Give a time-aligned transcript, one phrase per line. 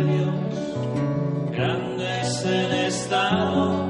[0.00, 3.86] soberbios grandes en estado,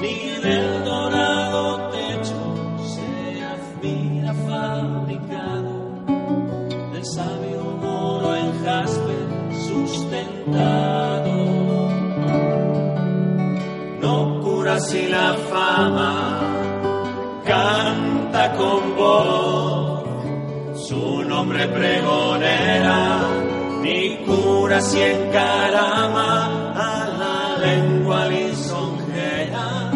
[0.00, 6.04] ni del dorado techo se admira fabricado,
[6.92, 9.16] del sabio moro en jaspe
[9.66, 11.34] sustentado.
[14.00, 16.40] No cura si la fama
[17.44, 20.04] canta con voz
[20.88, 23.20] su nombre pregonera,
[23.82, 24.17] ni
[24.68, 26.30] cura si encarama
[26.74, 29.90] a la lengua lisonjera,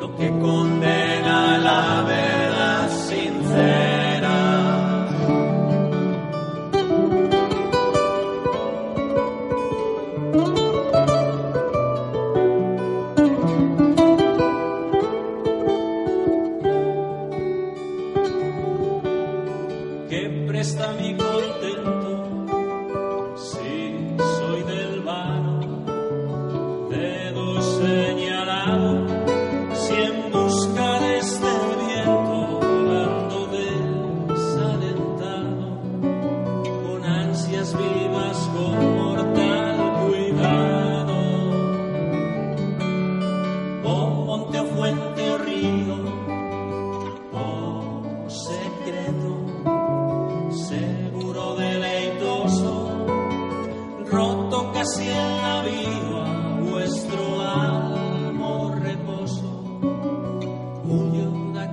[0.00, 4.36] lo que condena la verdad sincera.
[20.08, 22.03] que presta mi contento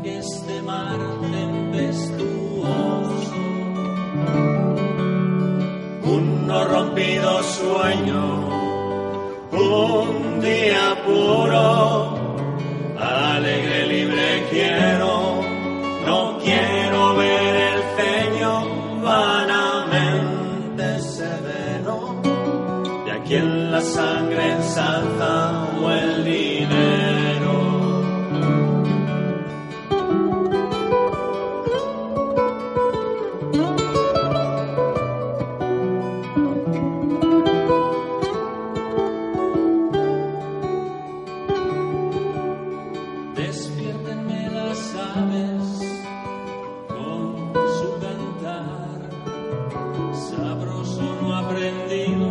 [0.02, 0.98] Aqueste mar
[1.32, 2.66] tempestuoso.
[6.16, 8.24] Un no rompido sueño,
[9.52, 12.18] un día puro,
[12.98, 15.44] alegre, libre quiero,
[16.08, 18.54] no quiero ver el ceño
[19.04, 22.20] vanamente severo
[23.06, 26.91] de a quien la sangre ensalza o el dinero.
[45.16, 45.68] Aves
[46.88, 49.00] con su cantar,
[50.14, 52.28] sabroso no aprendido,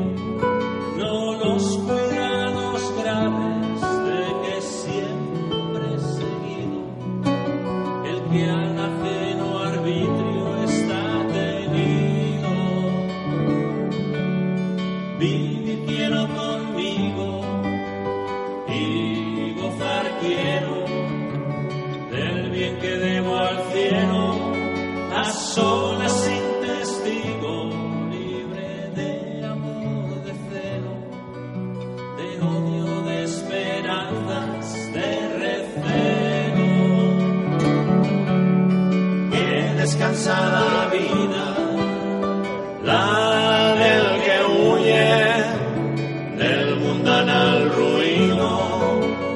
[0.96, 6.80] no los cuidados graves de que siempre seguido,
[8.06, 11.90] el que al ajeno arbitrio está tenido.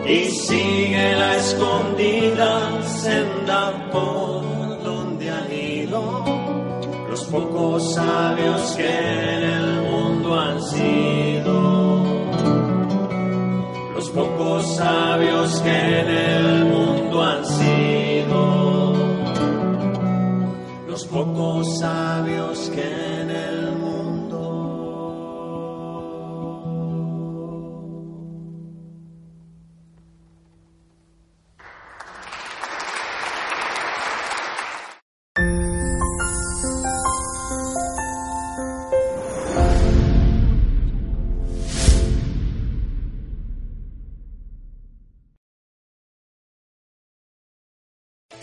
[0.06, 6.44] y sigue la escondida senda por donde han ido
[7.14, 12.02] los pocos sabios que en el mundo han sido.
[13.94, 18.94] Los pocos sabios que en el mundo han sido.
[20.88, 23.73] Los pocos sabios que en el mundo